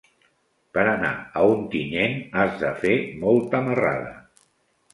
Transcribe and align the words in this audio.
Per 0.77 0.85
anar 0.93 1.11
a 1.41 1.43
Ontinyent 1.51 2.17
has 2.39 2.57
de 2.63 2.73
fer 2.81 2.97
molta 3.27 3.63
marrada. 3.71 4.13